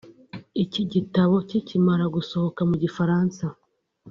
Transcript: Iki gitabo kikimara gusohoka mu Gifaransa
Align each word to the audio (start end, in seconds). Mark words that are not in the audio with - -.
Iki 0.63 0.81
gitabo 0.93 1.35
kikimara 1.49 2.05
gusohoka 2.15 2.61
mu 2.69 2.75
Gifaransa 2.83 3.45